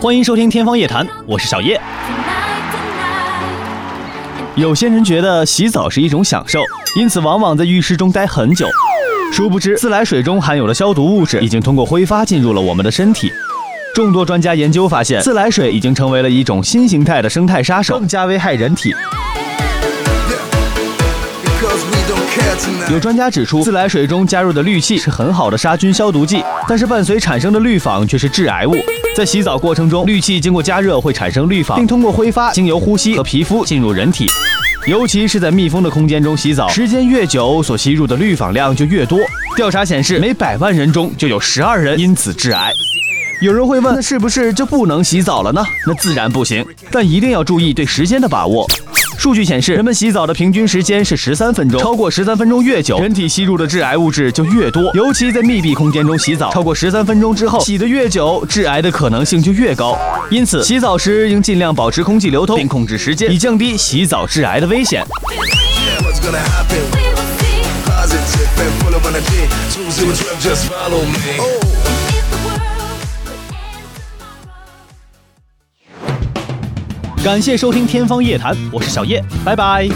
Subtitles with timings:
[0.00, 1.80] 欢迎收听《天方夜谭》，我是小叶。
[4.54, 6.60] 有些人觉得洗澡是一种享受，
[6.94, 8.68] 因此往往在浴室中待很久。
[9.32, 13.28] 殊不知，自来水中含有的消毒物质已经通过挥发进入了我们的身体。
[13.92, 18.94] 众多专家研究发现，自来水已经成为了一种新形态的生态杀手，更加危害人体。
[22.90, 28.74] 有专家指出，自来水中加入的氯气是很好的杀菌消毒剂，但是伴随产生的氯仿却是致癌物。
[29.14, 34.26] 在洗澡过程中，氯气经过加热会产生氯仿，并通过挥发经由呼吸和皮肤进入人体。
[34.86, 39.18] 尤其是在密封的空间中洗澡，时间越久，所吸入的氯仿量就越多。
[39.54, 42.72] 调查显示，每百万人中就有十二人因此致癌。
[43.42, 45.64] 有人会问，那是不是就不能洗澡了呢？
[45.86, 48.66] 那自然不行，但一定要注意对时间的把握。
[49.28, 54.90] 数据显示，人们洗澡的平均时间是十三分钟，超过十三分钟越久，人体吸入的致癌物质就越多。
[54.94, 59.94] 尤其在密闭空间中洗澡，超过十三分钟之后，洗得越久，致癌的可能性就越高。
[60.30, 65.04] 因此，洗澡时应尽量保持空气流通，并控制时间，以降低洗澡致癌的危险。
[77.24, 79.88] 感谢收听《天方夜谭》，我是小叶，拜拜。